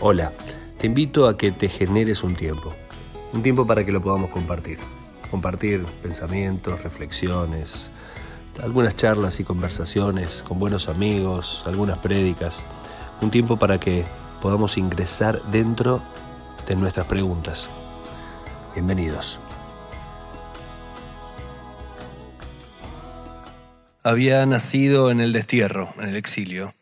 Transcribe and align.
Hola, 0.00 0.32
te 0.78 0.86
invito 0.86 1.26
a 1.26 1.36
que 1.36 1.50
te 1.50 1.68
generes 1.68 2.22
un 2.22 2.36
tiempo, 2.36 2.72
un 3.32 3.42
tiempo 3.42 3.66
para 3.66 3.84
que 3.84 3.90
lo 3.90 4.00
podamos 4.00 4.30
compartir, 4.30 4.78
compartir 5.28 5.84
pensamientos, 6.00 6.80
reflexiones, 6.84 7.90
algunas 8.62 8.94
charlas 8.94 9.40
y 9.40 9.44
conversaciones 9.44 10.44
con 10.46 10.60
buenos 10.60 10.88
amigos, 10.88 11.64
algunas 11.66 11.98
prédicas, 11.98 12.64
un 13.20 13.32
tiempo 13.32 13.56
para 13.56 13.80
que 13.80 14.04
podamos 14.40 14.78
ingresar 14.78 15.42
dentro 15.50 16.00
de 16.68 16.76
nuestras 16.76 17.06
preguntas. 17.06 17.68
Bienvenidos. 18.74 19.40
Había 24.04 24.46
nacido 24.46 25.10
en 25.10 25.20
el 25.20 25.32
destierro, 25.32 25.92
en 25.98 26.10
el 26.10 26.14
exilio. 26.14 26.72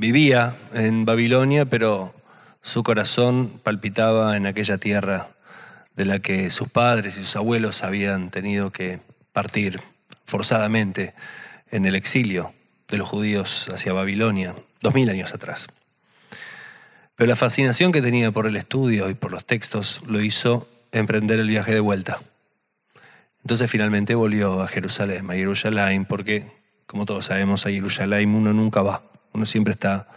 Vivía 0.00 0.56
en 0.72 1.04
Babilonia, 1.04 1.66
pero 1.66 2.14
su 2.62 2.82
corazón 2.82 3.60
palpitaba 3.62 4.34
en 4.34 4.46
aquella 4.46 4.78
tierra 4.78 5.28
de 5.94 6.06
la 6.06 6.20
que 6.20 6.48
sus 6.48 6.70
padres 6.70 7.18
y 7.18 7.24
sus 7.24 7.36
abuelos 7.36 7.84
habían 7.84 8.30
tenido 8.30 8.72
que 8.72 9.00
partir 9.34 9.78
forzadamente 10.24 11.12
en 11.70 11.84
el 11.84 11.96
exilio 11.96 12.54
de 12.88 12.96
los 12.96 13.10
judíos 13.10 13.68
hacia 13.68 13.92
Babilonia, 13.92 14.54
dos 14.80 14.94
mil 14.94 15.10
años 15.10 15.34
atrás. 15.34 15.68
Pero 17.14 17.28
la 17.28 17.36
fascinación 17.36 17.92
que 17.92 18.00
tenía 18.00 18.30
por 18.30 18.46
el 18.46 18.56
estudio 18.56 19.10
y 19.10 19.14
por 19.14 19.30
los 19.30 19.44
textos 19.44 20.00
lo 20.06 20.22
hizo 20.22 20.66
emprender 20.92 21.40
el 21.40 21.48
viaje 21.48 21.74
de 21.74 21.80
vuelta. 21.80 22.18
Entonces 23.42 23.70
finalmente 23.70 24.14
volvió 24.14 24.62
a 24.62 24.66
Jerusalén, 24.66 25.30
a 25.30 25.34
Jerusalén, 25.34 26.06
porque, 26.06 26.50
como 26.86 27.04
todos 27.04 27.26
sabemos, 27.26 27.66
a 27.66 27.70
Jerusalén 27.70 28.34
uno 28.34 28.54
nunca 28.54 28.80
va. 28.80 29.02
Uno 29.32 29.46
siempre 29.46 29.72
está 29.72 30.08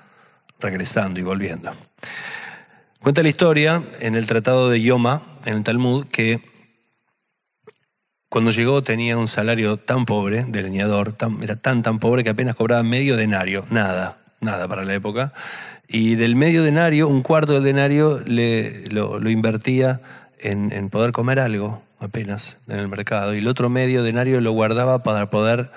regresando 0.60 1.20
y 1.20 1.24
volviendo. 1.24 1.72
Cuenta 3.00 3.22
la 3.22 3.30
historia 3.30 3.84
en 4.00 4.16
el 4.16 4.26
Tratado 4.26 4.70
de 4.70 4.82
Yoma, 4.82 5.24
en 5.46 5.56
el 5.56 5.64
Talmud, 5.64 6.06
que 6.08 6.40
cuando 8.30 8.50
llegó 8.50 8.82
tenía 8.82 9.18
un 9.18 9.28
salario 9.28 9.78
tan 9.78 10.06
pobre 10.06 10.46
de 10.46 10.64
leñador, 10.64 11.16
era 11.42 11.56
tan 11.56 11.84
tan 11.84 12.00
pobre 12.00 12.24
que 12.24 12.32
apenas 12.32 12.56
cobraba 12.56 12.82
medio 12.82 13.16
denario, 13.16 13.66
nada, 13.70 14.24
nada 14.40 14.68
para 14.68 14.84
la 14.84 14.94
época. 14.94 15.34
Y 15.88 16.16
del 16.16 16.36
medio 16.36 16.64
denario, 16.64 17.08
un 17.08 17.22
cuarto 17.22 17.54
del 17.54 17.64
denario 17.64 18.20
le, 18.26 18.88
lo, 18.88 19.30
invertía 19.30 20.02
en, 20.40 20.90
poder 20.90 21.12
comer 21.12 21.40
algo, 21.40 21.84
apenas, 22.00 22.58
en 22.68 22.80
el 22.80 22.88
mercado. 22.88 23.36
Y 23.36 23.40
el 23.40 23.48
otro 23.48 23.70
medio 23.70 24.02
denario 24.02 24.42
lo 24.42 24.54
guardaba 24.54 25.04
para 25.04 25.30
poder 25.30 25.72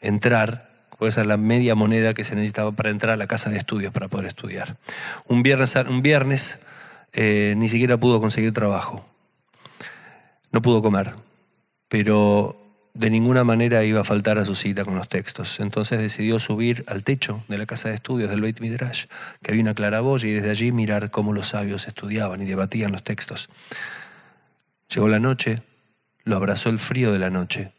entrar 0.00 0.69
porque 1.00 1.08
esa 1.08 1.22
es 1.22 1.26
la 1.26 1.38
media 1.38 1.74
moneda 1.74 2.12
que 2.12 2.24
se 2.24 2.34
necesitaba 2.34 2.72
para 2.72 2.90
entrar 2.90 3.14
a 3.14 3.16
la 3.16 3.26
casa 3.26 3.48
de 3.48 3.56
estudios 3.56 3.90
para 3.90 4.08
poder 4.08 4.26
estudiar. 4.26 4.76
Un 5.26 5.42
viernes, 5.42 5.74
un 5.88 6.02
viernes 6.02 6.60
eh, 7.14 7.54
ni 7.56 7.70
siquiera 7.70 7.96
pudo 7.96 8.20
conseguir 8.20 8.52
trabajo, 8.52 9.02
no 10.52 10.60
pudo 10.60 10.82
comer, 10.82 11.14
pero 11.88 12.54
de 12.92 13.08
ninguna 13.08 13.44
manera 13.44 13.82
iba 13.82 14.02
a 14.02 14.04
faltar 14.04 14.38
a 14.38 14.44
su 14.44 14.54
cita 14.54 14.84
con 14.84 14.94
los 14.94 15.08
textos. 15.08 15.58
Entonces 15.60 15.98
decidió 15.98 16.38
subir 16.38 16.84
al 16.86 17.02
techo 17.02 17.42
de 17.48 17.56
la 17.56 17.64
casa 17.64 17.88
de 17.88 17.94
estudios 17.94 18.28
del 18.28 18.42
Beit 18.42 18.60
Midrash, 18.60 19.06
que 19.42 19.52
había 19.52 19.62
una 19.62 19.72
claraboya, 19.72 20.28
y 20.28 20.32
desde 20.32 20.50
allí 20.50 20.70
mirar 20.70 21.10
cómo 21.10 21.32
los 21.32 21.48
sabios 21.48 21.88
estudiaban 21.88 22.42
y 22.42 22.44
debatían 22.44 22.92
los 22.92 23.02
textos. 23.04 23.48
Llegó 24.94 25.08
la 25.08 25.18
noche, 25.18 25.62
lo 26.24 26.36
abrazó 26.36 26.68
el 26.68 26.78
frío 26.78 27.10
de 27.10 27.20
la 27.20 27.30
noche 27.30 27.72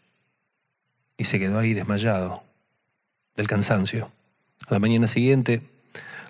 y 1.17 1.25
se 1.25 1.38
quedó 1.38 1.59
ahí 1.59 1.75
desmayado 1.75 2.49
del 3.35 3.47
cansancio. 3.47 4.11
A 4.67 4.73
la 4.73 4.79
mañana 4.79 5.07
siguiente, 5.07 5.61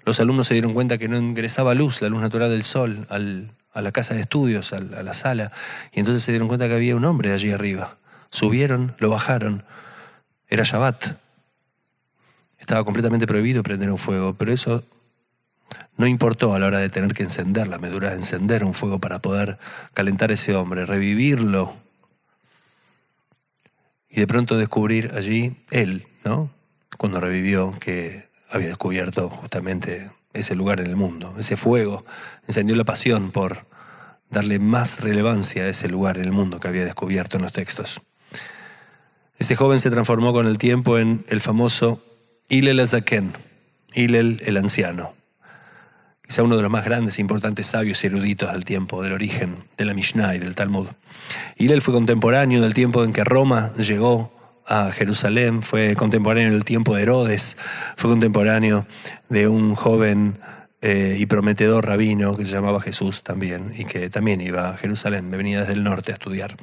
los 0.05 0.19
alumnos 0.19 0.47
se 0.47 0.53
dieron 0.53 0.73
cuenta 0.73 0.97
que 0.97 1.07
no 1.07 1.17
ingresaba 1.17 1.73
luz, 1.73 2.01
la 2.01 2.09
luz 2.09 2.21
natural 2.21 2.49
del 2.49 2.63
sol, 2.63 3.05
a 3.09 3.81
la 3.81 3.91
casa 3.91 4.13
de 4.13 4.21
estudios, 4.21 4.73
a 4.73 4.79
la 4.79 5.13
sala, 5.13 5.51
y 5.91 5.99
entonces 5.99 6.23
se 6.23 6.31
dieron 6.31 6.47
cuenta 6.47 6.67
que 6.67 6.73
había 6.73 6.95
un 6.95 7.05
hombre 7.05 7.33
allí 7.33 7.51
arriba. 7.51 7.97
Subieron, 8.29 8.95
lo 8.99 9.09
bajaron. 9.09 9.63
Era 10.47 10.63
Shabbat. 10.63 11.17
Estaba 12.59 12.83
completamente 12.83 13.27
prohibido 13.27 13.63
prender 13.63 13.91
un 13.91 13.97
fuego, 13.97 14.35
pero 14.35 14.53
eso 14.53 14.83
no 15.97 16.07
importó 16.07 16.53
a 16.53 16.59
la 16.59 16.67
hora 16.67 16.79
de 16.79 16.89
tener 16.89 17.13
que 17.13 17.23
encender 17.23 17.67
la 17.67 17.77
medura, 17.77 18.13
encender 18.13 18.63
un 18.63 18.73
fuego 18.73 18.99
para 18.99 19.19
poder 19.19 19.59
calentar 19.93 20.31
ese 20.31 20.55
hombre, 20.55 20.85
revivirlo. 20.85 21.73
Y 24.09 24.19
de 24.19 24.27
pronto 24.27 24.57
descubrir 24.57 25.11
allí 25.15 25.57
él, 25.69 26.07
¿no? 26.23 26.49
Cuando 27.01 27.19
revivió 27.19 27.73
que 27.79 28.29
había 28.47 28.67
descubierto 28.67 29.27
justamente 29.27 30.11
ese 30.33 30.53
lugar 30.53 30.81
en 30.81 30.85
el 30.85 30.95
mundo. 30.95 31.33
Ese 31.39 31.57
fuego 31.57 32.05
encendió 32.47 32.75
la 32.75 32.83
pasión 32.83 33.31
por 33.31 33.65
darle 34.29 34.59
más 34.59 34.99
relevancia 34.99 35.63
a 35.63 35.69
ese 35.69 35.89
lugar 35.89 36.19
en 36.19 36.25
el 36.25 36.31
mundo 36.31 36.59
que 36.59 36.67
había 36.67 36.85
descubierto 36.85 37.37
en 37.37 37.43
los 37.43 37.53
textos. 37.53 38.03
Ese 39.39 39.55
joven 39.55 39.79
se 39.79 39.89
transformó 39.89 40.31
con 40.31 40.45
el 40.45 40.59
tiempo 40.59 40.99
en 40.99 41.25
el 41.27 41.41
famoso 41.41 42.05
Hillel 42.49 42.79
Azaken, 42.79 43.33
Hillel 43.95 44.39
el 44.45 44.57
anciano, 44.57 45.15
quizá 46.21 46.43
uno 46.43 46.55
de 46.55 46.61
los 46.61 46.69
más 46.69 46.85
grandes 46.85 47.17
e 47.17 47.21
importantes 47.21 47.65
sabios 47.65 48.03
y 48.03 48.07
eruditos 48.07 48.53
del 48.53 48.63
tiempo, 48.63 49.01
del 49.01 49.13
origen 49.13 49.55
de 49.75 49.85
la 49.85 49.95
Mishnah 49.95 50.35
y 50.35 50.37
del 50.37 50.53
Talmud. 50.53 50.89
Hillel 51.57 51.81
fue 51.81 51.95
contemporáneo 51.95 52.61
del 52.61 52.75
tiempo 52.75 53.03
en 53.03 53.11
que 53.11 53.23
Roma 53.23 53.73
llegó 53.73 54.39
a 54.65 54.91
Jerusalén, 54.91 55.63
fue 55.63 55.95
contemporáneo 55.95 56.49
en 56.49 56.55
el 56.55 56.65
tiempo 56.65 56.95
de 56.95 57.03
Herodes, 57.03 57.57
fue 57.97 58.09
contemporáneo 58.09 58.85
de 59.29 59.47
un 59.47 59.75
joven 59.75 60.39
eh, 60.81 61.17
y 61.19 61.25
prometedor 61.25 61.85
rabino 61.85 62.33
que 62.33 62.45
se 62.45 62.51
llamaba 62.51 62.81
Jesús 62.81 63.23
también 63.23 63.73
y 63.77 63.85
que 63.85 64.09
también 64.09 64.41
iba 64.41 64.69
a 64.69 64.77
Jerusalén, 64.77 65.29
venía 65.29 65.59
desde 65.59 65.73
el 65.73 65.83
norte 65.83 66.11
a 66.11 66.15
estudiar. 66.15 66.55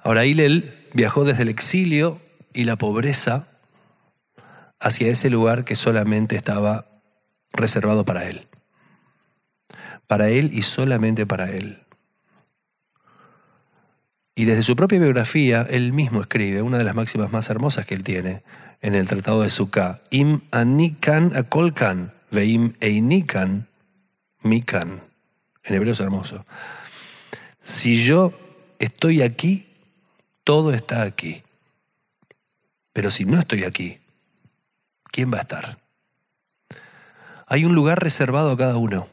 Ahora 0.00 0.24
Hillel 0.24 0.74
viajó 0.92 1.24
desde 1.24 1.42
el 1.42 1.48
exilio 1.48 2.20
y 2.52 2.64
la 2.64 2.76
pobreza 2.76 3.48
hacia 4.80 5.08
ese 5.08 5.30
lugar 5.30 5.64
que 5.64 5.76
solamente 5.76 6.36
estaba 6.36 6.86
reservado 7.52 8.04
para 8.04 8.24
él. 8.28 8.46
Para 10.06 10.28
él 10.28 10.50
y 10.52 10.62
solamente 10.62 11.26
para 11.26 11.50
él. 11.50 11.82
Y 14.38 14.44
desde 14.44 14.62
su 14.62 14.76
propia 14.76 15.00
biografía, 15.00 15.66
él 15.68 15.92
mismo 15.92 16.20
escribe 16.20 16.62
una 16.62 16.78
de 16.78 16.84
las 16.84 16.94
máximas 16.94 17.32
más 17.32 17.50
hermosas 17.50 17.86
que 17.86 17.96
él 17.96 18.04
tiene 18.04 18.44
en 18.80 18.94
el 18.94 19.08
Tratado 19.08 19.42
de 19.42 19.50
Sukkah. 19.50 20.00
Im 20.10 20.42
anikan 20.52 21.34
akolkan, 21.34 22.12
veim 22.30 22.74
einikan 22.78 23.66
mikan. 24.42 25.02
En 25.64 25.74
hebreo 25.74 25.92
es 25.92 25.98
hermoso. 25.98 26.46
Si 27.60 28.00
yo 28.00 28.32
estoy 28.78 29.22
aquí, 29.22 29.66
todo 30.44 30.72
está 30.72 31.02
aquí. 31.02 31.42
Pero 32.92 33.10
si 33.10 33.24
no 33.24 33.40
estoy 33.40 33.64
aquí, 33.64 33.98
¿quién 35.10 35.32
va 35.32 35.38
a 35.38 35.40
estar? 35.40 35.80
Hay 37.48 37.64
un 37.64 37.74
lugar 37.74 38.00
reservado 38.00 38.52
a 38.52 38.56
cada 38.56 38.76
uno 38.76 39.08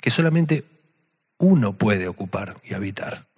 que 0.00 0.08
solamente 0.08 0.64
uno 1.36 1.74
puede 1.74 2.08
ocupar 2.08 2.56
y 2.64 2.72
habitar. 2.72 3.28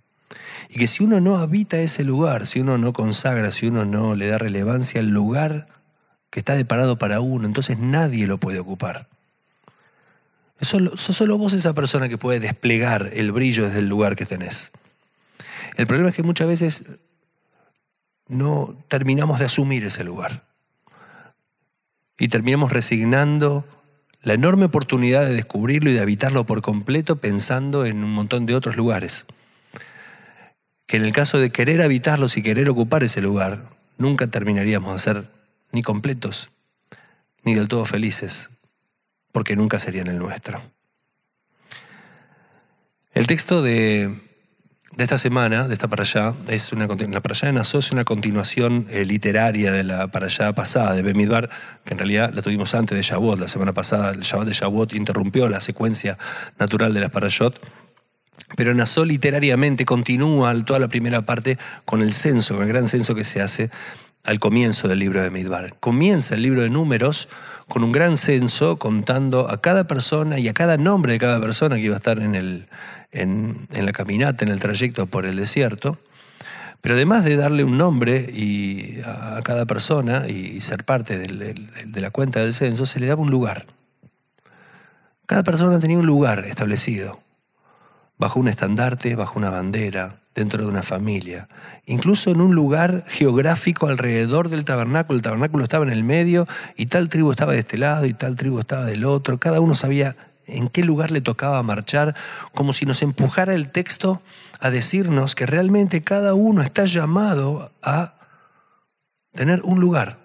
Y 0.72 0.78
que 0.78 0.86
si 0.86 1.03
uno 1.03 1.20
no 1.20 1.38
habita 1.38 1.78
ese 1.81 2.04
lugar, 2.04 2.47
si 2.47 2.60
uno 2.60 2.78
no 2.78 2.92
consagra, 2.92 3.50
si 3.50 3.66
uno 3.66 3.84
no 3.84 4.14
le 4.14 4.28
da 4.28 4.38
relevancia 4.38 5.00
al 5.00 5.08
lugar 5.08 5.66
que 6.31 6.38
está 6.38 6.54
deparado 6.54 6.97
para 6.97 7.19
uno, 7.19 7.44
entonces 7.44 7.78
nadie 7.78 8.28
lo 8.28 8.38
puede 8.38 8.60
ocupar. 8.60 9.09
Sos 10.60 11.16
solo 11.16 11.38
vos 11.38 11.54
esa 11.54 11.72
persona 11.72 12.09
que 12.09 12.19
puede 12.19 12.38
desplegar 12.38 13.10
el 13.14 13.32
brillo 13.32 13.64
desde 13.64 13.80
el 13.80 13.88
lugar 13.88 14.14
que 14.14 14.26
tenés. 14.26 14.70
El 15.76 15.88
problema 15.88 16.10
es 16.10 16.14
que 16.14 16.22
muchas 16.22 16.47
veces 16.47 16.84
no 18.28 18.76
terminamos 18.86 19.41
de 19.41 19.47
asumir 19.47 19.82
ese 19.82 20.04
lugar. 20.04 20.44
Y 22.16 22.28
terminamos 22.28 22.71
resignando 22.71 23.65
la 24.22 24.34
enorme 24.34 24.66
oportunidad 24.66 25.27
de 25.27 25.34
descubrirlo 25.34 25.91
y 25.91 25.95
de 25.95 26.00
habitarlo 26.00 26.47
por 26.47 26.62
completo 26.62 27.16
pensando 27.16 27.86
en 27.86 28.04
un 28.04 28.12
montón 28.12 28.47
de 28.47 28.54
otros 28.54 28.77
lugares 28.77 29.27
que 30.91 30.97
en 30.97 31.04
el 31.04 31.13
caso 31.13 31.39
de 31.39 31.51
querer 31.51 31.83
habitarlos 31.83 32.37
y 32.37 32.42
querer 32.42 32.69
ocupar 32.69 33.04
ese 33.04 33.22
lugar, 33.22 33.63
nunca 33.97 34.27
terminaríamos 34.27 34.92
de 34.92 34.98
ser 34.98 35.25
ni 35.71 35.84
completos, 35.84 36.51
ni 37.45 37.54
del 37.54 37.69
todo 37.69 37.84
felices, 37.84 38.51
porque 39.31 39.54
nunca 39.54 39.78
serían 39.78 40.09
el 40.09 40.19
nuestro. 40.19 40.60
El 43.13 43.28
texto 43.28 43.63
de, 43.63 44.19
esta 44.98 45.16
semana, 45.16 45.69
de 45.69 45.75
esta 45.75 45.87
para 45.87 46.03
allá, 46.03 46.34
es 46.48 46.72
una, 46.72 46.89
la 46.89 47.21
para 47.21 47.39
de 47.41 47.53
Nassau 47.53 47.78
es 47.78 47.93
una 47.93 48.03
continuación 48.03 48.89
eh, 48.91 49.04
literaria 49.04 49.71
de 49.71 49.84
la 49.84 50.09
para 50.09 50.27
allá 50.27 50.53
pasada, 50.54 50.97
de 50.97 51.03
Bemidbar, 51.03 51.51
que 51.84 51.93
en 51.93 51.98
realidad 51.98 52.33
la 52.34 52.43
tuvimos 52.43 52.75
antes 52.75 52.97
de 52.97 53.03
Shavuot. 53.03 53.39
La 53.39 53.47
semana 53.47 53.72
pasada, 53.72 54.10
el 54.10 54.22
Shabbat 54.22 54.48
de 54.48 54.54
Shavuot 54.54 54.95
interrumpió 54.95 55.48
la 55.48 55.60
secuencia 55.60 56.19
natural 56.59 56.93
de 56.93 56.98
las 56.98 57.10
parashot 57.13 57.60
pero 58.57 58.75
Nassau 58.75 59.04
literariamente 59.04 59.84
continúa 59.84 60.54
toda 60.65 60.78
la 60.78 60.89
primera 60.89 61.22
parte 61.22 61.59
con 61.84 62.03
el 62.03 62.13
censo, 62.13 62.54
con 62.54 62.65
el 62.65 62.69
gran 62.69 62.89
censo 62.89 63.15
que 63.15 63.25
se 63.25 63.41
hace 63.41 63.71
al 64.25 64.39
comienzo 64.39 64.89
del 64.89 64.98
libro 64.98 65.22
de 65.22 65.31
Midbar. 65.31 65.75
Comienza 65.81 66.34
el 66.34 66.42
libro 66.42 66.63
de 66.63 66.71
números 66.71 67.28
con 67.69 67.84
un 67.84 67.92
gran 67.92 68.16
censo 68.16 68.77
contando 68.77 69.48
a 69.48 69.60
cada 69.60 69.84
persona 69.84 70.39
y 70.39 70.48
a 70.48 70.54
cada 70.54 70.77
nombre 70.77 71.13
de 71.13 71.19
cada 71.19 71.41
persona 71.41 71.77
que 71.77 71.83
iba 71.83 71.95
a 71.95 71.98
estar 71.98 72.19
en, 72.19 72.66
la 73.13 73.92
caminata, 73.92 74.45
en 74.45 74.51
el 74.51 74.60
trayecto 74.60 75.07
por 75.07 75.25
el 75.27 75.36
desierto. 75.36 75.98
Pero 76.81 76.95
además 76.95 77.25
de 77.25 77.36
darle 77.36 77.63
un 77.63 77.78
nombre 77.78 79.03
a 79.04 79.41
cada 79.45 79.66
persona 79.66 80.28
y 80.28 80.60
ser 80.60 80.84
parte 80.84 81.19
de 81.19 82.01
la 82.01 82.10
cuenta 82.10 82.41
del 82.41 82.54
censo, 82.54 82.86
se 82.86 83.01
le 83.01 83.07
daba 83.07 83.22
un 83.22 83.31
lugar. 83.31 83.66
Cada 85.27 85.43
persona 85.45 85.78
tenía 85.78 85.98
un 85.98 86.07
lugar 86.07 86.45
establecido, 86.47 87.21
bajo 88.21 88.39
un 88.39 88.49
estandarte, 88.49 89.17
bajo 89.17 89.39
una 89.39 89.49
bandera, 89.49 90.21
dentro 90.34 90.63
de 90.63 90.69
una 90.69 90.83
familia, 90.83 91.49
incluso 91.87 92.31
en 92.31 92.43
un 92.43 92.55
lugar 92.55 93.03
geográfico 93.09 93.89
alrededor 93.89 94.51
del 94.51 94.67
tabernáculo. 94.67 95.17
El 95.17 95.22
tabernáculo 95.22 95.65
estaba 95.65 95.87
en 95.87 95.91
el 95.91 96.05
medio 96.05 96.47
y 96.77 96.87
tal 96.87 97.09
tribu 97.09 97.31
estaba 97.33 97.53
de 97.53 97.61
este 97.61 97.78
lado 97.78 98.05
y 98.05 98.13
tal 98.13 98.37
tribu 98.37 98.61
estaba 98.61 98.84
del 98.84 99.07
otro. 99.07 99.41
Cada 99.41 99.61
uno 99.61 99.75
sabía 99.75 100.17
en 100.47 100.69
qué 100.69 100.83
lugar 100.83 101.11
le 101.11 101.22
tocaba 101.22 101.63
marchar, 101.63 102.15
como 102.55 102.75
si 102.75 102.84
nos 102.84 103.03
empujara 103.03 103.55
el 103.55 103.71
texto 103.71 104.21
a 104.61 104.71
decirnos 104.71 105.34
que 105.34 105.47
realmente 105.47 106.03
cada 106.03 106.34
uno 106.34 106.61
está 106.61 106.84
llamado 106.84 107.72
a 107.83 108.15
tener 109.33 109.63
un 109.65 109.81
lugar, 109.81 110.19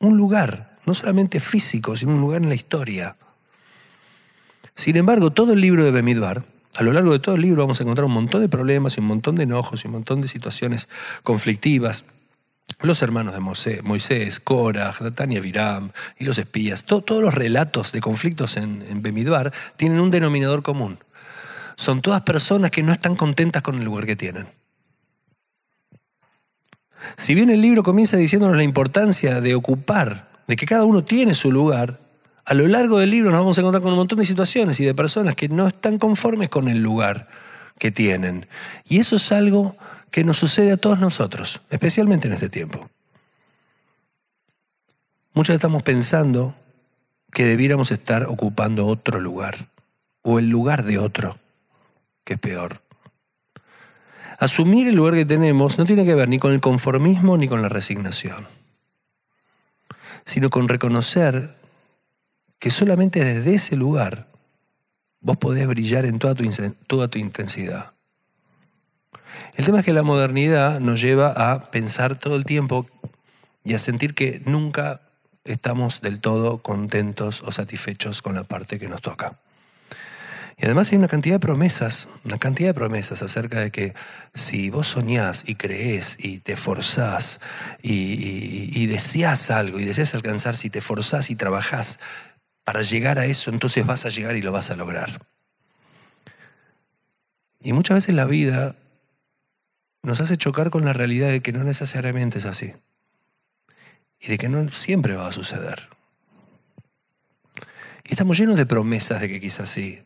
un 0.00 0.16
lugar, 0.16 0.78
no 0.86 0.94
solamente 0.94 1.40
físico, 1.40 1.94
sino 1.94 2.14
un 2.14 2.22
lugar 2.22 2.42
en 2.42 2.48
la 2.48 2.54
historia. 2.54 3.16
Sin 4.74 4.96
embargo, 4.96 5.30
todo 5.30 5.52
el 5.52 5.60
libro 5.60 5.84
de 5.84 5.90
Bemidbar, 5.90 6.55
a 6.76 6.82
lo 6.82 6.92
largo 6.92 7.12
de 7.12 7.18
todo 7.18 7.34
el 7.34 7.40
libro 7.40 7.62
vamos 7.62 7.80
a 7.80 7.84
encontrar 7.84 8.04
un 8.04 8.12
montón 8.12 8.42
de 8.42 8.48
problemas 8.48 8.96
y 8.96 9.00
un 9.00 9.06
montón 9.06 9.36
de 9.36 9.44
enojos 9.44 9.84
y 9.84 9.88
un 9.88 9.94
montón 9.94 10.20
de 10.20 10.28
situaciones 10.28 10.88
conflictivas. 11.22 12.04
Los 12.82 13.00
hermanos 13.00 13.32
de 13.32 13.40
Moisés, 13.40 13.82
Moisés 13.82 14.40
Korah, 14.40 14.94
Datania 15.00 15.40
Viram 15.40 15.92
y 16.18 16.24
los 16.24 16.36
espías, 16.38 16.84
todos 16.84 17.22
los 17.22 17.32
relatos 17.32 17.92
de 17.92 18.00
conflictos 18.00 18.56
en, 18.56 18.84
en 18.88 19.02
Bemidbar 19.02 19.52
tienen 19.76 20.00
un 20.00 20.10
denominador 20.10 20.62
común. 20.62 20.98
Son 21.76 22.00
todas 22.00 22.22
personas 22.22 22.70
que 22.70 22.82
no 22.82 22.92
están 22.92 23.16
contentas 23.16 23.62
con 23.62 23.76
el 23.76 23.84
lugar 23.84 24.04
que 24.04 24.16
tienen. 24.16 24.46
Si 27.16 27.34
bien 27.34 27.50
el 27.50 27.60
libro 27.60 27.82
comienza 27.82 28.16
diciéndonos 28.16 28.56
la 28.56 28.64
importancia 28.64 29.40
de 29.40 29.54
ocupar, 29.54 30.28
de 30.46 30.56
que 30.56 30.66
cada 30.66 30.84
uno 30.84 31.04
tiene 31.04 31.34
su 31.34 31.52
lugar, 31.52 32.00
a 32.46 32.54
lo 32.54 32.68
largo 32.68 33.00
del 33.00 33.10
libro 33.10 33.32
nos 33.32 33.40
vamos 33.40 33.58
a 33.58 33.60
encontrar 33.60 33.82
con 33.82 33.92
un 33.92 33.98
montón 33.98 34.20
de 34.20 34.24
situaciones 34.24 34.78
y 34.78 34.84
de 34.84 34.94
personas 34.94 35.34
que 35.34 35.48
no 35.48 35.66
están 35.66 35.98
conformes 35.98 36.48
con 36.48 36.68
el 36.68 36.80
lugar 36.80 37.28
que 37.76 37.90
tienen. 37.90 38.46
Y 38.84 39.00
eso 39.00 39.16
es 39.16 39.32
algo 39.32 39.76
que 40.12 40.22
nos 40.22 40.38
sucede 40.38 40.70
a 40.70 40.76
todos 40.76 41.00
nosotros, 41.00 41.60
especialmente 41.70 42.28
en 42.28 42.34
este 42.34 42.48
tiempo. 42.48 42.88
Muchos 45.34 45.54
estamos 45.54 45.82
pensando 45.82 46.54
que 47.32 47.44
debiéramos 47.44 47.90
estar 47.90 48.24
ocupando 48.24 48.86
otro 48.86 49.18
lugar 49.20 49.68
o 50.22 50.38
el 50.38 50.48
lugar 50.48 50.84
de 50.84 50.98
otro, 50.98 51.36
que 52.22 52.34
es 52.34 52.38
peor. 52.38 52.80
Asumir 54.38 54.86
el 54.86 54.94
lugar 54.94 55.14
que 55.14 55.24
tenemos 55.24 55.78
no 55.78 55.84
tiene 55.84 56.04
que 56.04 56.14
ver 56.14 56.28
ni 56.28 56.38
con 56.38 56.52
el 56.52 56.60
conformismo 56.60 57.36
ni 57.36 57.48
con 57.48 57.60
la 57.60 57.68
resignación, 57.68 58.46
sino 60.24 60.48
con 60.48 60.68
reconocer 60.68 61.65
que 62.58 62.70
solamente 62.70 63.22
desde 63.24 63.54
ese 63.54 63.76
lugar 63.76 64.28
vos 65.20 65.36
podés 65.36 65.66
brillar 65.66 66.06
en 66.06 66.18
toda 66.18 66.34
tu, 66.34 67.18
intensidad. 67.18 67.94
El 69.56 69.64
tema 69.64 69.80
es 69.80 69.84
que 69.84 69.92
la 69.92 70.02
modernidad 70.02 70.80
nos 70.80 71.00
lleva 71.00 71.32
a 71.32 71.70
pensar 71.70 72.18
todo 72.18 72.36
el 72.36 72.44
tiempo 72.44 72.86
y 73.64 73.74
a 73.74 73.78
sentir 73.78 74.14
que 74.14 74.40
nunca 74.44 75.00
estamos 75.44 76.00
del 76.00 76.20
todo 76.20 76.58
contentos 76.58 77.42
o 77.44 77.52
satisfechos 77.52 78.22
con 78.22 78.34
la 78.34 78.44
parte 78.44 78.78
que 78.78 78.88
nos 78.88 79.02
toca. 79.02 79.38
Y 80.58 80.64
además 80.64 80.90
hay 80.90 80.98
una 80.98 81.08
cantidad 81.08 81.34
de 81.34 81.40
promesas, 81.40 82.08
una 82.24 82.38
cantidad 82.38 82.70
de 82.70 82.74
promesas 82.74 83.22
acerca 83.22 83.60
de 83.60 83.70
que 83.70 83.94
si 84.32 84.70
vos 84.70 84.88
soñás 84.88 85.44
y 85.46 85.56
creés 85.56 86.16
y 86.18 86.38
te 86.38 86.56
forzás 86.56 87.40
y, 87.82 87.92
y, 87.92 88.70
y 88.74 89.24
algo 89.52 89.78
y 89.78 89.84
deseas 89.84 90.14
alcanzar, 90.14 90.56
si 90.56 90.70
te 90.70 90.80
forzás 90.80 91.30
y 91.30 91.36
trabajás 91.36 91.98
para 92.66 92.82
llegar 92.82 93.20
a 93.20 93.26
eso, 93.26 93.50
entonces 93.50 93.86
vas 93.86 94.06
a 94.06 94.08
llegar 94.08 94.34
y 94.34 94.42
lo 94.42 94.50
vas 94.50 94.72
a 94.72 94.76
lograr. 94.76 95.24
Y 97.60 97.72
muchas 97.72 97.94
veces 97.94 98.16
la 98.16 98.24
vida 98.24 98.74
nos 100.02 100.20
hace 100.20 100.36
chocar 100.36 100.70
con 100.70 100.84
la 100.84 100.92
realidad 100.92 101.28
de 101.28 101.42
que 101.42 101.52
no 101.52 101.62
necesariamente 101.62 102.38
es 102.38 102.44
así. 102.44 102.74
Y 104.18 104.26
de 104.26 104.36
que 104.36 104.48
no 104.48 104.68
siempre 104.70 105.14
va 105.14 105.28
a 105.28 105.32
suceder. 105.32 105.90
Y 108.02 108.10
estamos 108.10 108.36
llenos 108.36 108.58
de 108.58 108.66
promesas 108.66 109.20
de 109.20 109.28
que 109.28 109.40
quizás 109.40 109.68
sí. 109.68 110.02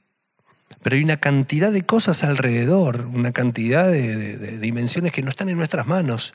Pero 0.83 0.97
hay 0.97 1.03
una 1.03 1.17
cantidad 1.17 1.73
de 1.73 1.87
cosas 1.87 2.25
alrededor, 2.25 3.07
una 3.07 3.33
cantidad 3.33 3.91
de, 3.91 4.37
de 4.37 4.59
dimensiones 4.59 5.13
que 5.13 5.23
no 5.23 5.31
están 5.31 5.49
en 5.49 5.57
nuestras 5.57 5.87
manos 5.87 6.35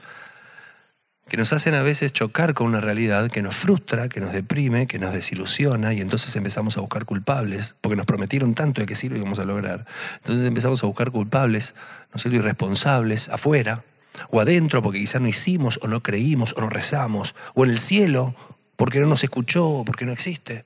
que 1.27 1.37
nos 1.37 1.53
hacen 1.53 1.73
a 1.73 1.81
veces 1.81 2.13
chocar 2.13 2.53
con 2.53 2.67
una 2.67 2.81
realidad 2.81 3.31
que 3.31 3.41
nos 3.41 3.55
frustra, 3.55 4.09
que 4.09 4.19
nos 4.19 4.31
deprime, 4.31 4.85
que 4.85 4.99
nos 4.99 5.11
desilusiona 5.11 5.93
y 5.93 6.01
entonces 6.01 6.35
empezamos 6.35 6.77
a 6.77 6.81
buscar 6.81 7.05
culpables, 7.05 7.75
porque 7.81 7.95
nos 7.95 8.05
prometieron 8.05 8.53
tanto 8.53 8.81
de 8.81 8.87
que 8.87 8.95
sí 8.95 9.09
lo 9.09 9.17
íbamos 9.17 9.39
a 9.39 9.43
lograr. 9.43 9.85
Entonces 10.17 10.45
empezamos 10.45 10.83
a 10.83 10.87
buscar 10.87 11.11
culpables, 11.11 11.73
no 12.13 12.19
sé, 12.19 12.29
irresponsables, 12.29 13.29
afuera 13.29 13.83
o 14.29 14.39
adentro, 14.39 14.81
porque 14.81 14.99
quizás 14.99 15.19
no 15.19 15.27
hicimos 15.27 15.79
o 15.81 15.87
no 15.87 16.01
creímos 16.03 16.53
o 16.57 16.61
no 16.61 16.69
rezamos, 16.69 17.35
o 17.53 17.65
en 17.65 17.71
el 17.71 17.79
cielo, 17.79 18.35
porque 18.75 18.99
no 18.99 19.07
nos 19.07 19.23
escuchó 19.23 19.67
o 19.67 19.85
porque 19.85 20.05
no 20.05 20.11
existe. 20.11 20.63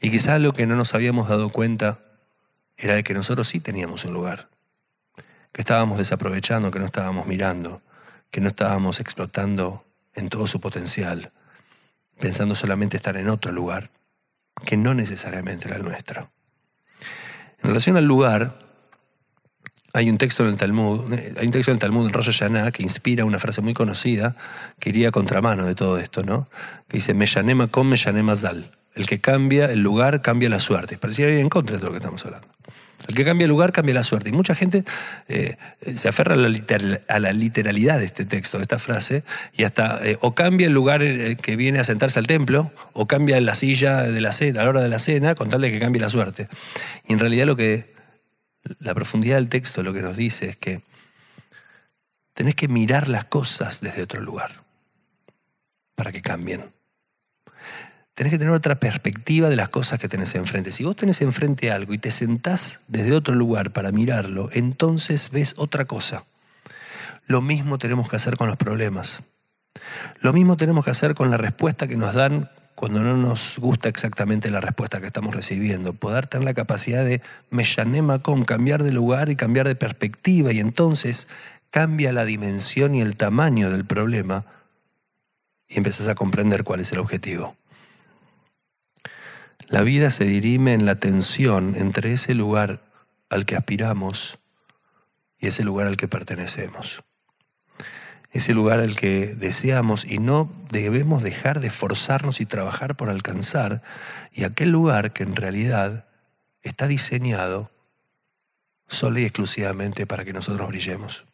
Y 0.00 0.10
quizás 0.10 0.40
lo 0.40 0.52
que 0.52 0.66
no 0.66 0.76
nos 0.76 0.94
habíamos 0.94 1.28
dado 1.28 1.50
cuenta 1.50 1.98
era 2.78 2.94
de 2.94 3.02
que 3.02 3.14
nosotros 3.14 3.48
sí 3.48 3.60
teníamos 3.60 4.04
un 4.04 4.14
lugar, 4.14 4.48
que 5.52 5.60
estábamos 5.60 5.98
desaprovechando, 5.98 6.70
que 6.70 6.78
no 6.78 6.86
estábamos 6.86 7.26
mirando 7.26 7.82
que 8.30 8.40
no 8.40 8.48
estábamos 8.48 9.00
explotando 9.00 9.84
en 10.14 10.28
todo 10.28 10.46
su 10.46 10.60
potencial, 10.60 11.32
pensando 12.18 12.54
solamente 12.54 12.96
estar 12.96 13.16
en 13.16 13.28
otro 13.28 13.52
lugar, 13.52 13.90
que 14.64 14.76
no 14.76 14.94
necesariamente 14.94 15.68
era 15.68 15.76
el 15.76 15.84
nuestro. 15.84 16.30
En 17.62 17.68
relación 17.68 17.96
al 17.96 18.04
lugar, 18.04 18.58
hay 19.92 20.08
un 20.08 20.18
texto 20.18 20.44
en 20.44 20.50
el 20.50 20.56
Talmud, 20.56 21.12
hay 21.12 21.46
un 21.46 21.52
texto 21.52 21.70
en 21.70 21.76
el 21.76 21.80
Talmud 21.80 22.06
en 22.06 22.12
Rosh 22.12 22.26
Hashanah 22.26 22.70
que 22.70 22.82
inspira 22.82 23.24
una 23.24 23.38
frase 23.38 23.60
muy 23.60 23.74
conocida 23.74 24.36
que 24.78 24.90
iría 24.90 25.08
a 25.08 25.12
contramano 25.12 25.66
de 25.66 25.74
todo 25.74 25.98
esto, 25.98 26.22
¿no? 26.22 26.48
Que 26.88 26.98
dice, 26.98 27.14
Meshanema 27.14 27.66
con 27.66 27.88
Meshanema 27.88 28.36
Zal. 28.36 28.70
El 28.94 29.06
que 29.06 29.20
cambia 29.20 29.66
el 29.66 29.80
lugar 29.80 30.20
cambia 30.22 30.48
la 30.48 30.60
suerte. 30.60 30.98
Pareciera 30.98 31.30
ir 31.30 31.38
en 31.38 31.48
contra 31.48 31.78
de 31.78 31.84
lo 31.84 31.90
que 31.90 31.98
estamos 31.98 32.24
hablando. 32.24 32.48
El 33.08 33.14
que 33.14 33.24
cambia 33.24 33.44
el 33.44 33.48
lugar 33.48 33.72
cambia 33.72 33.94
la 33.94 34.02
suerte. 34.02 34.28
Y 34.28 34.32
mucha 34.32 34.54
gente 34.54 34.84
eh, 35.28 35.56
se 35.94 36.08
aferra 36.08 36.34
a 36.34 37.18
la, 37.18 37.32
literalidad 37.32 37.98
de 37.98 38.04
este 38.04 38.24
texto, 38.24 38.58
de 38.58 38.62
esta 38.62 38.78
frase, 38.78 39.24
y 39.54 39.64
hasta 39.64 40.06
eh, 40.06 40.18
o 40.20 40.34
cambia 40.34 40.66
el 40.66 40.72
lugar 40.72 41.02
eh, 41.02 41.36
que 41.36 41.56
viene 41.56 41.78
a 41.78 41.84
sentarse 41.84 42.18
al 42.18 42.26
templo, 42.26 42.72
o 42.92 43.06
cambia 43.06 43.40
la 43.40 43.54
silla 43.54 44.02
de 44.02 44.20
la 44.20 44.32
cena, 44.32 44.60
a 44.60 44.64
la 44.64 44.70
hora 44.70 44.82
de 44.82 44.88
la 44.88 44.98
cena, 44.98 45.34
con 45.34 45.48
tal 45.48 45.60
de 45.62 45.70
que 45.70 45.78
cambie 45.78 46.00
la 46.00 46.10
suerte. 46.10 46.48
Y 47.08 47.14
en 47.14 47.18
realidad 47.18 47.46
lo 47.46 47.56
que 47.56 47.94
la 48.78 48.94
profundidad 48.94 49.36
del 49.36 49.48
texto 49.48 49.82
lo 49.82 49.92
que 49.92 50.02
nos 50.02 50.16
dice 50.16 50.50
es 50.50 50.56
que 50.56 50.82
tenés 52.34 52.54
que 52.54 52.68
mirar 52.68 53.08
las 53.08 53.24
cosas 53.24 53.80
desde 53.80 54.02
otro 54.02 54.20
lugar 54.20 54.62
para 55.94 56.12
que 56.12 56.22
cambien 56.22 56.72
tenés 58.14 58.32
que 58.32 58.38
tener 58.38 58.52
otra 58.52 58.78
perspectiva 58.78 59.48
de 59.48 59.56
las 59.56 59.68
cosas 59.68 59.98
que 59.98 60.08
tenés 60.08 60.34
enfrente. 60.34 60.72
Si 60.72 60.84
vos 60.84 60.96
tenés 60.96 61.22
enfrente 61.22 61.70
algo 61.70 61.94
y 61.94 61.98
te 61.98 62.10
sentás 62.10 62.82
desde 62.88 63.12
otro 63.12 63.34
lugar 63.34 63.72
para 63.72 63.92
mirarlo, 63.92 64.48
entonces 64.52 65.30
ves 65.30 65.54
otra 65.56 65.84
cosa. 65.84 66.24
Lo 67.26 67.40
mismo 67.40 67.78
tenemos 67.78 68.08
que 68.08 68.16
hacer 68.16 68.36
con 68.36 68.48
los 68.48 68.56
problemas. 68.56 69.22
Lo 70.20 70.32
mismo 70.32 70.56
tenemos 70.56 70.84
que 70.84 70.90
hacer 70.90 71.14
con 71.14 71.30
la 71.30 71.36
respuesta 71.36 71.86
que 71.86 71.96
nos 71.96 72.14
dan 72.14 72.50
cuando 72.74 73.02
no 73.02 73.16
nos 73.16 73.58
gusta 73.58 73.88
exactamente 73.88 74.50
la 74.50 74.60
respuesta 74.60 75.00
que 75.00 75.06
estamos 75.06 75.34
recibiendo. 75.34 75.92
Poder 75.92 76.26
tener 76.26 76.44
la 76.44 76.54
capacidad 76.54 77.04
de 77.04 77.20
me 77.50 77.62
con 78.22 78.44
cambiar 78.44 78.82
de 78.82 78.90
lugar 78.90 79.28
y 79.28 79.36
cambiar 79.36 79.68
de 79.68 79.74
perspectiva 79.74 80.52
y 80.52 80.60
entonces 80.60 81.28
cambia 81.70 82.12
la 82.12 82.24
dimensión 82.24 82.94
y 82.94 83.00
el 83.00 83.16
tamaño 83.16 83.70
del 83.70 83.84
problema 83.84 84.44
y 85.68 85.76
empezás 85.76 86.08
a 86.08 86.14
comprender 86.14 86.64
cuál 86.64 86.80
es 86.80 86.90
el 86.92 86.98
objetivo. 86.98 87.54
La 89.70 89.82
vida 89.82 90.10
se 90.10 90.24
dirime 90.24 90.74
en 90.74 90.84
la 90.84 90.96
tensión 90.96 91.76
entre 91.76 92.10
ese 92.10 92.34
lugar 92.34 92.82
al 93.28 93.46
que 93.46 93.54
aspiramos 93.54 94.40
y 95.38 95.46
ese 95.46 95.62
lugar 95.62 95.86
al 95.86 95.96
que 95.96 96.08
pertenecemos. 96.08 97.04
Ese 98.32 98.52
lugar 98.52 98.80
al 98.80 98.96
que 98.96 99.36
deseamos 99.36 100.04
y 100.04 100.18
no 100.18 100.52
debemos 100.70 101.22
dejar 101.22 101.60
de 101.60 101.70
forzarnos 101.70 102.40
y 102.40 102.46
trabajar 102.46 102.96
por 102.96 103.10
alcanzar, 103.10 103.80
y 104.32 104.42
aquel 104.42 104.70
lugar 104.70 105.12
que 105.12 105.22
en 105.22 105.36
realidad 105.36 106.06
está 106.62 106.88
diseñado 106.88 107.70
solo 108.88 109.20
y 109.20 109.24
exclusivamente 109.24 110.04
para 110.04 110.24
que 110.24 110.32
nosotros 110.32 110.66
brillemos. 110.66 111.26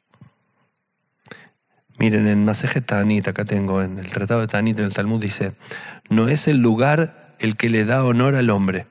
Miren, 1.98 2.26
en 2.26 2.44
Maseje 2.44 2.82
Tanit, 2.82 3.28
acá 3.28 3.46
tengo, 3.46 3.80
en 3.80 3.98
el 3.98 4.08
Tratado 4.08 4.42
de 4.42 4.46
Tanit, 4.46 4.78
en 4.78 4.84
el 4.84 4.92
Talmud 4.92 5.22
dice, 5.22 5.56
no 6.10 6.28
es 6.28 6.48
el 6.48 6.58
lugar 6.58 7.25
el 7.38 7.56
que 7.56 7.68
le 7.68 7.84
da 7.84 8.04
honor 8.04 8.34
al 8.34 8.50
hombre, 8.50 8.86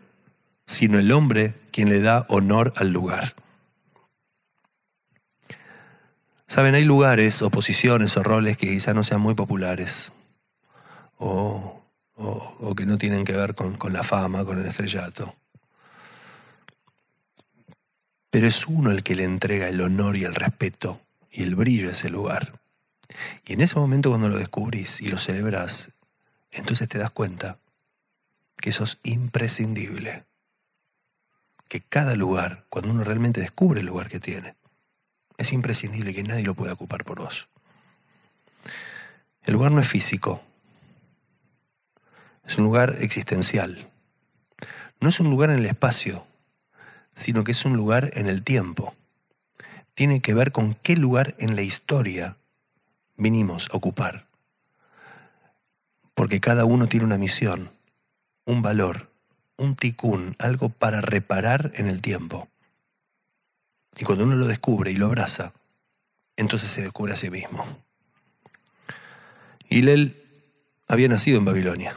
sino 0.67 0.99
el 0.99 1.11
hombre 1.11 1.55
quien 1.71 1.89
le 1.89 2.01
da 2.01 2.25
honor 2.29 2.73
al 2.75 2.91
lugar. 2.91 3.35
Saben, 6.47 6.75
hay 6.75 6.83
lugares 6.83 7.41
o 7.41 7.49
posiciones 7.49 8.15
o 8.17 8.23
roles 8.23 8.57
que 8.57 8.67
quizá 8.67 8.93
no 8.93 9.03
sean 9.03 9.21
muy 9.21 9.33
populares 9.33 10.11
o, 11.17 11.81
que 12.75 12.85
no 12.85 12.97
tienen 12.97 13.23
que 13.23 13.35
ver 13.35 13.55
con, 13.55 13.77
con 13.77 13.93
la 13.93 14.03
fama, 14.03 14.45
con 14.45 14.59
el 14.59 14.65
estrellato. 14.65 15.35
Pero 18.29 18.47
es 18.47 18.67
uno 18.67 18.91
el 18.91 19.01
que 19.01 19.15
le 19.15 19.23
entrega 19.23 19.69
el 19.69 19.81
honor 19.81 20.17
y 20.17 20.25
el 20.25 20.35
respeto 20.35 21.01
y 21.31 21.43
el 21.43 21.55
brillo 21.55 21.89
a 21.89 21.93
ese 21.93 22.09
lugar. 22.09 22.59
Y 23.45 23.53
en 23.53 23.61
ese 23.61 23.79
momento 23.79 24.09
cuando 24.09 24.29
lo 24.29 24.37
descubrís 24.37 25.01
y 25.01 25.07
lo 25.07 25.17
celebras, 25.17 25.93
entonces 26.51 26.87
te 26.89 26.97
das 26.97 27.11
cuenta 27.11 27.57
que 28.57 28.69
eso 28.69 28.83
es 28.83 29.00
imprescindible. 29.03 30.25
Que 31.67 31.81
cada 31.81 32.15
lugar, 32.15 32.65
cuando 32.69 32.91
uno 32.91 33.03
realmente 33.03 33.41
descubre 33.41 33.79
el 33.79 33.88
lugar 33.88 34.07
que 34.07 34.19
tiene, 34.19 34.55
es 35.38 35.51
imprescindible 35.53 36.13
que 36.13 36.24
nadie 36.24 36.45
lo 36.45 36.55
pueda 36.55 36.74
ocupar 36.74 37.03
por 37.03 37.19
vos. 37.19 37.50
El 39.43 39.53
lugar 39.53 39.71
no 39.71 39.79
es 39.79 39.89
físico, 39.89 40.41
es 42.47 42.57
un 42.57 42.65
lugar 42.65 42.97
existencial. 43.00 43.91
No 45.00 45.09
es 45.09 45.19
un 45.19 45.29
lugar 45.29 45.50
en 45.50 45.57
el 45.57 45.65
espacio, 45.65 46.25
sino 47.13 47.43
que 47.43 47.51
es 47.51 47.65
un 47.65 47.75
lugar 47.75 48.12
en 48.13 48.27
el 48.27 48.43
tiempo. 48.43 48.93
Tiene 49.95 50.21
que 50.21 50.33
ver 50.33 50.51
con 50.51 50.75
qué 50.75 50.95
lugar 50.95 51.35
en 51.39 51.55
la 51.55 51.63
historia 51.63 52.38
vinimos 53.17 53.69
a 53.71 53.77
ocupar. 53.77 54.27
Porque 56.13 56.39
cada 56.39 56.65
uno 56.65 56.88
tiene 56.88 57.05
una 57.05 57.17
misión, 57.17 57.71
un 58.45 58.61
valor, 58.61 59.11
un 59.57 59.75
ticún, 59.75 60.35
algo 60.39 60.69
para 60.69 61.01
reparar 61.01 61.71
en 61.75 61.87
el 61.87 62.01
tiempo. 62.01 62.47
Y 63.97 64.03
cuando 64.03 64.25
uno 64.25 64.35
lo 64.35 64.47
descubre 64.47 64.91
y 64.91 64.95
lo 64.95 65.07
abraza, 65.07 65.53
entonces 66.35 66.69
se 66.69 66.81
descubre 66.81 67.13
a 67.13 67.17
sí 67.17 67.29
mismo. 67.29 67.65
Hillel 69.69 70.21
había 70.87 71.07
nacido 71.07 71.37
en 71.37 71.45
Babilonia 71.45 71.95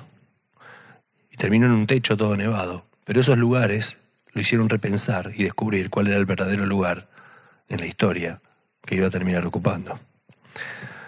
y 1.31 1.37
terminó 1.37 1.67
en 1.67 1.73
un 1.73 1.87
techo 1.87 2.17
todo 2.17 2.37
nevado, 2.37 2.87
pero 3.05 3.21
esos 3.21 3.37
lugares 3.37 3.99
lo 4.33 4.41
hicieron 4.41 4.69
repensar 4.69 5.33
y 5.35 5.45
descubrir 5.45 5.91
cuál 5.91 6.09
era 6.09 6.17
el 6.17 6.25
verdadero 6.25 6.65
lugar 6.67 7.09
en 7.69 7.81
la 7.81 7.87
historia 7.87 8.41
que 8.85 8.95
iba 8.95 9.09
a 9.09 9.11
terminar 9.11 9.45
ocupando. 9.45 9.99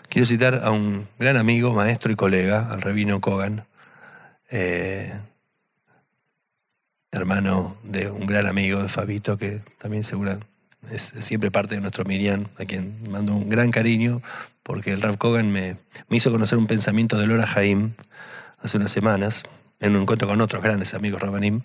Quiero 0.09 0.27
citar 0.27 0.63
a 0.65 0.71
un 0.71 1.09
gran 1.19 1.37
amigo, 1.37 1.73
maestro 1.73 2.13
y 2.13 2.17
colega, 2.17 2.69
al 2.71 2.83
rabino 2.83 3.21
Kogan, 3.21 3.65
eh, 4.51 5.15
hermano 7.13 7.77
de 7.83 8.11
un 8.11 8.27
gran 8.27 8.47
amigo 8.47 8.83
de 8.83 8.89
Fabito, 8.89 9.37
que 9.37 9.61
también 9.79 10.05
seguro 10.05 10.39
es, 10.91 11.15
siempre 11.19 11.51
parte 11.51 11.75
de 11.75 11.81
nuestro 11.81 12.05
Miriam, 12.05 12.47
a 12.59 12.65
quien 12.65 13.11
mando 13.11 13.35
un 13.35 13.49
gran 13.49 13.71
cariño, 13.71 14.23
porque 14.63 14.93
el 14.93 15.03
Rav 15.03 15.19
Kogan 15.19 15.51
me, 15.51 15.77
hizo 16.11 16.31
conocer 16.31 16.59
un 16.59 16.67
pensamiento 16.67 17.19
de 17.19 17.27
Lora 17.27 17.47
Jaim 17.47 17.95
hace 18.59 18.77
unas 18.77 18.91
semanas, 18.91 19.45
en 19.81 19.97
un 19.97 20.03
encuentro 20.03 20.29
con 20.29 20.41
otros 20.41 20.63
grandes 20.63 20.95
amigos 20.95 21.21
Rabanim, 21.21 21.63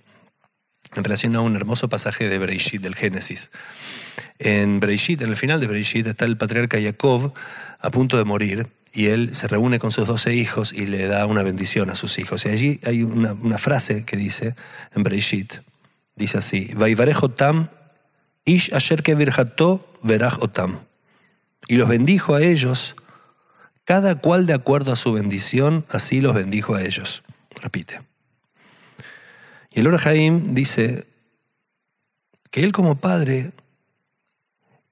en 0.95 1.03
relación 1.03 1.35
a 1.35 1.41
un 1.41 1.55
hermoso 1.55 1.89
pasaje 1.89 2.29
de 2.29 2.39
Breishit, 2.39 2.81
del 2.81 2.95
Génesis. 2.95 3.51
En 4.39 4.79
Breishit, 4.79 5.21
en 5.21 5.29
el 5.29 5.35
final 5.35 5.59
de 5.59 5.67
Breishit, 5.67 6.07
está 6.07 6.25
el 6.25 6.37
patriarca 6.37 6.77
Jacob 6.81 7.33
a 7.79 7.89
punto 7.91 8.17
de 8.17 8.23
morir 8.23 8.67
y 8.95 9.07
él 9.07 9.35
se 9.35 9.49
reúne 9.49 9.77
con 9.77 9.91
sus 9.91 10.07
doce 10.07 10.33
hijos 10.33 10.71
y 10.71 10.85
le 10.85 11.05
da 11.07 11.25
una 11.25 11.43
bendición 11.43 11.89
a 11.89 11.95
sus 11.95 12.17
hijos. 12.17 12.45
Y 12.45 12.49
allí 12.49 12.79
hay 12.85 13.03
una, 13.03 13.57
frase 13.57 14.05
que 14.05 14.15
dice 14.15 14.55
en 14.95 15.03
Breishit, 15.03 15.55
dice 16.15 16.37
así, 16.37 16.73
tam 17.35 17.67
ish 18.45 18.73
asher 18.73 19.03
otam. 20.39 20.79
Y 21.67 21.75
los 21.75 21.89
bendijo 21.89 22.35
a 22.35 22.41
ellos, 22.41 22.95
cada 23.83 24.15
cual 24.15 24.45
de 24.45 24.53
acuerdo 24.53 24.93
a 24.93 24.95
su 24.95 25.11
bendición, 25.11 25.85
así 25.89 26.21
los 26.21 26.33
bendijo 26.33 26.75
a 26.75 26.81
ellos. 26.81 27.23
Repite. 27.61 28.01
Y 29.71 29.81
el 29.81 29.97
Jaim 29.97 30.53
dice 30.55 31.05
que 32.49 32.63
él 32.63 32.71
como 32.71 32.95
padre, 32.95 33.51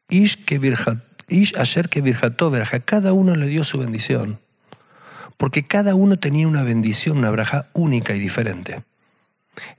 ish 0.09 0.43
que 0.43 0.59
Ish 1.27 1.55
ayer 1.57 1.89
que 1.89 2.01
Virjató 2.01 2.51
cada 2.85 3.13
uno 3.13 3.35
le 3.35 3.47
dio 3.47 3.63
su 3.63 3.79
bendición. 3.79 4.39
Porque 5.37 5.65
cada 5.65 5.95
uno 5.95 6.17
tenía 6.19 6.47
una 6.47 6.63
bendición, 6.63 7.17
una 7.17 7.31
braja 7.31 7.67
única 7.73 8.15
y 8.15 8.19
diferente. 8.19 8.83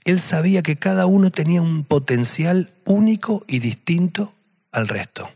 Él 0.05 0.19
sabía 0.19 0.63
que 0.63 0.77
cada 0.77 1.07
uno 1.07 1.31
tenía 1.31 1.63
un 1.63 1.85
potencial 1.85 2.71
único 2.85 3.45
y 3.47 3.59
distinto 3.59 4.35
al 4.73 4.89
resto. 4.89 5.29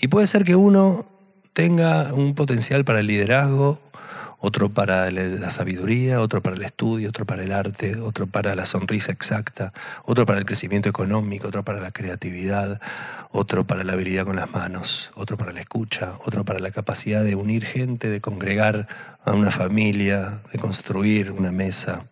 Y 0.00 0.08
puede 0.08 0.26
ser 0.26 0.44
que 0.44 0.56
uno 0.56 1.06
tenga 1.52 2.12
un 2.12 2.34
potencial 2.34 2.84
para 2.84 3.00
el 3.00 3.06
liderazgo, 3.06 3.80
otro 4.46 4.68
para 4.68 5.10
la 5.10 5.50
sabiduría, 5.50 6.20
otro 6.20 6.40
para 6.40 6.54
el 6.54 6.62
estudio, 6.62 7.08
otro 7.08 7.26
para 7.26 7.42
el 7.42 7.50
arte, 7.50 7.96
otro 7.96 8.28
para 8.28 8.54
la 8.54 8.64
sonrisa 8.64 9.10
exacta, 9.10 9.72
otro 10.04 10.24
para 10.24 10.38
el 10.38 10.44
crecimiento 10.44 10.88
económico, 10.88 11.48
otro 11.48 11.64
para 11.64 11.80
la 11.80 11.90
creatividad, 11.90 12.80
otro 13.32 13.66
para 13.66 13.82
la 13.82 13.94
habilidad 13.94 14.24
con 14.24 14.36
las 14.36 14.48
manos, 14.48 15.10
otro 15.16 15.36
para 15.36 15.50
la 15.50 15.62
escucha, 15.62 16.16
otro 16.24 16.44
para 16.44 16.60
la 16.60 16.70
capacidad 16.70 17.24
de 17.24 17.34
unir 17.34 17.64
gente, 17.64 18.08
de 18.08 18.20
congregar 18.20 18.86
a 19.24 19.32
una 19.32 19.50
familia, 19.50 20.42
de 20.52 20.60
construir 20.60 21.32
una 21.32 21.50
mesa, 21.50 22.06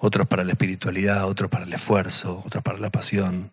otros 0.00 0.26
para 0.26 0.42
la 0.42 0.50
espiritualidad, 0.50 1.28
otros 1.28 1.48
para 1.48 1.64
el 1.64 1.72
esfuerzo, 1.72 2.42
otros 2.44 2.64
para 2.64 2.78
la 2.78 2.90
pasión, 2.90 3.52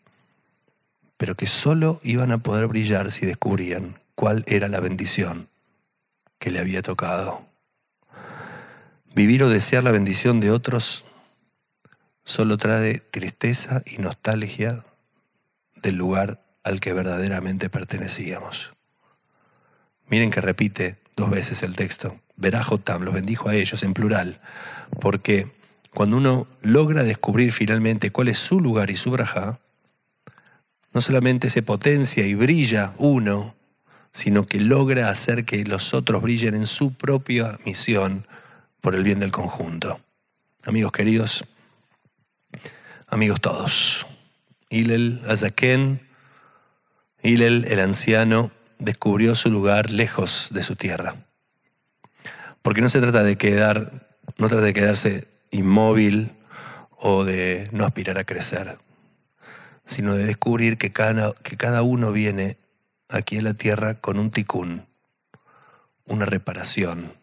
pero 1.17 1.35
que 1.35 1.45
solo 1.45 1.99
iban 2.01 2.31
a 2.31 2.39
poder 2.39 2.65
brillar 2.65 3.11
si 3.11 3.27
descubrían 3.27 3.99
cuál 4.15 4.43
era 4.47 4.67
la 4.67 4.79
bendición 4.79 5.47
que 6.39 6.51
le 6.51 6.59
había 6.59 6.81
tocado. 6.81 7.45
Vivir 9.13 9.43
o 9.43 9.49
desear 9.49 9.83
la 9.83 9.91
bendición 9.91 10.39
de 10.39 10.51
otros 10.51 11.05
solo 12.23 12.57
trae 12.57 12.99
tristeza 12.99 13.81
y 13.85 13.99
nostalgia 13.99 14.83
del 15.75 15.95
lugar 15.95 16.43
al 16.63 16.79
que 16.79 16.93
verdaderamente 16.93 17.69
pertenecíamos. 17.69 18.73
Miren 20.07 20.31
que 20.31 20.41
repite 20.41 20.97
dos 21.15 21.29
veces 21.29 21.63
el 21.63 21.75
texto. 21.75 22.19
Verá 22.35 22.63
Jotam, 22.63 23.03
los 23.03 23.13
bendijo 23.13 23.49
a 23.49 23.55
ellos 23.55 23.83
en 23.83 23.93
plural, 23.93 24.41
porque 24.99 25.51
cuando 25.93 26.17
uno 26.17 26.47
logra 26.61 27.03
descubrir 27.03 27.51
finalmente 27.51 28.11
cuál 28.11 28.27
es 28.27 28.37
su 28.37 28.59
lugar 28.59 28.89
y 28.91 28.97
su 28.97 29.11
braja, 29.11 29.59
no 30.93 31.01
solamente 31.01 31.49
se 31.49 31.61
potencia 31.61 32.25
y 32.25 32.35
brilla 32.35 32.93
uno, 32.97 33.55
sino 34.15 34.45
que 34.45 34.61
logra 34.61 35.09
hacer 35.09 35.43
que 35.43 35.65
los 35.65 35.93
otros 35.93 36.21
brillen 36.21 36.55
en 36.55 36.67
su 36.67 36.93
propia 36.93 37.59
misión 37.65 38.25
por 38.79 38.95
el 38.95 39.03
bien 39.03 39.19
del 39.19 39.33
conjunto. 39.33 39.99
Amigos 40.63 40.93
queridos, 40.93 41.43
amigos 43.07 43.41
todos, 43.41 44.07
Hillel 44.69 45.21
Azaken, 45.27 45.99
Hillel 47.23 47.65
el 47.67 47.81
anciano, 47.81 48.51
descubrió 48.79 49.35
su 49.35 49.49
lugar 49.49 49.91
lejos 49.91 50.47
de 50.51 50.63
su 50.63 50.77
tierra. 50.77 51.15
Porque 52.61 52.79
no 52.79 52.87
se 52.87 53.01
trata 53.01 53.21
de 53.21 53.37
quedar, 53.37 54.07
no 54.37 54.47
trata 54.47 54.63
de 54.63 54.73
quedarse 54.73 55.27
inmóvil 55.51 56.31
o 56.91 57.25
de 57.25 57.67
no 57.73 57.83
aspirar 57.83 58.17
a 58.17 58.23
crecer, 58.23 58.77
sino 59.85 60.15
de 60.15 60.23
descubrir 60.23 60.77
que 60.77 60.93
cada, 60.93 61.33
que 61.33 61.57
cada 61.57 61.83
uno 61.83 62.13
viene 62.13 62.57
aquí 63.09 63.37
en 63.37 63.43
la 63.43 63.53
tierra 63.53 63.99
con 63.99 64.17
un 64.19 64.31
ticún, 64.31 64.85
una 66.05 66.25
reparación. 66.25 67.13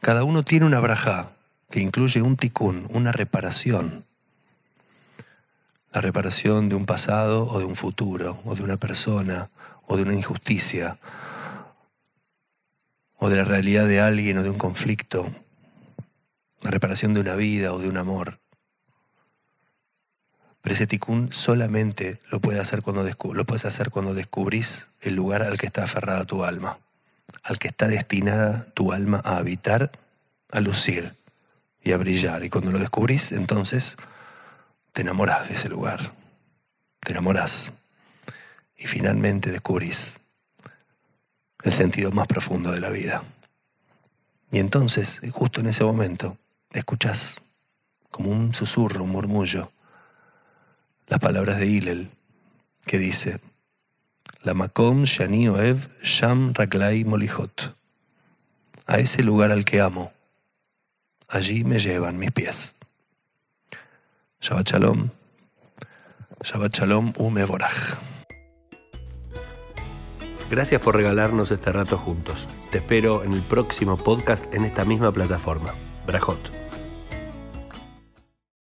Cada 0.00 0.24
uno 0.24 0.44
tiene 0.44 0.66
una 0.66 0.80
braja 0.80 1.32
que 1.70 1.80
incluye 1.80 2.22
un 2.22 2.36
ticún, 2.36 2.86
una 2.90 3.12
reparación. 3.12 4.04
La 5.92 6.00
reparación 6.00 6.68
de 6.68 6.76
un 6.76 6.86
pasado 6.86 7.46
o 7.46 7.58
de 7.58 7.64
un 7.64 7.74
futuro, 7.74 8.40
o 8.44 8.54
de 8.54 8.62
una 8.62 8.76
persona, 8.76 9.50
o 9.86 9.96
de 9.96 10.02
una 10.02 10.14
injusticia, 10.14 10.98
o 13.18 13.30
de 13.30 13.36
la 13.36 13.44
realidad 13.44 13.86
de 13.86 14.00
alguien 14.00 14.38
o 14.38 14.42
de 14.42 14.50
un 14.50 14.58
conflicto. 14.58 15.30
La 16.62 16.70
reparación 16.70 17.14
de 17.14 17.20
una 17.20 17.34
vida 17.34 17.72
o 17.72 17.78
de 17.78 17.88
un 17.88 17.96
amor. 17.96 18.38
Pero 20.66 20.74
ese 20.74 20.88
tikkun 20.88 21.32
solamente 21.32 22.18
lo, 22.28 22.40
puede 22.40 22.58
hacer 22.58 22.82
cuando 22.82 23.04
lo 23.04 23.44
puedes 23.46 23.64
hacer 23.64 23.90
cuando 23.90 24.14
descubrís 24.14 24.88
el 25.00 25.14
lugar 25.14 25.44
al 25.44 25.58
que 25.58 25.66
está 25.66 25.84
aferrada 25.84 26.24
tu 26.24 26.42
alma, 26.42 26.80
al 27.44 27.60
que 27.60 27.68
está 27.68 27.86
destinada 27.86 28.66
tu 28.74 28.92
alma 28.92 29.22
a 29.24 29.36
habitar, 29.36 29.92
a 30.50 30.58
lucir 30.58 31.14
y 31.84 31.92
a 31.92 31.96
brillar. 31.98 32.42
Y 32.42 32.50
cuando 32.50 32.72
lo 32.72 32.80
descubrís, 32.80 33.30
entonces 33.30 33.96
te 34.92 35.02
enamorás 35.02 35.46
de 35.46 35.54
ese 35.54 35.68
lugar, 35.68 36.00
te 36.98 37.12
enamorás 37.12 37.84
y 38.76 38.86
finalmente 38.88 39.52
descubrís 39.52 40.18
el 41.62 41.70
sentido 41.70 42.10
más 42.10 42.26
profundo 42.26 42.72
de 42.72 42.80
la 42.80 42.90
vida. 42.90 43.22
Y 44.50 44.58
entonces, 44.58 45.22
justo 45.30 45.60
en 45.60 45.68
ese 45.68 45.84
momento, 45.84 46.36
escuchás 46.72 47.40
como 48.10 48.30
un 48.30 48.52
susurro, 48.52 49.04
un 49.04 49.10
murmullo, 49.10 49.70
las 51.06 51.20
palabras 51.20 51.58
de 51.58 51.66
Hillel, 51.66 52.10
que 52.84 52.98
dice, 52.98 53.40
La 54.42 54.54
Makom 54.54 55.04
Shani 55.04 55.48
Oev 55.48 55.88
Sham 56.02 56.52
Raglai 56.54 57.04
Molihot. 57.04 57.74
A 58.86 58.98
ese 58.98 59.22
lugar 59.22 59.52
al 59.52 59.64
que 59.64 59.80
amo, 59.80 60.12
allí 61.28 61.64
me 61.64 61.78
llevan 61.78 62.18
mis 62.18 62.30
pies. 62.30 62.76
Shabbat 64.40 64.68
Shalom. 64.68 65.10
Shabbat 66.42 66.76
Shalom. 66.76 67.12
Gracias 70.48 70.80
por 70.80 70.94
regalarnos 70.94 71.50
este 71.50 71.72
rato 71.72 71.98
juntos. 71.98 72.46
Te 72.70 72.78
espero 72.78 73.24
en 73.24 73.32
el 73.32 73.42
próximo 73.42 73.96
podcast 73.96 74.52
en 74.54 74.64
esta 74.64 74.84
misma 74.84 75.10
plataforma. 75.10 75.74
Brajot. 76.06 76.65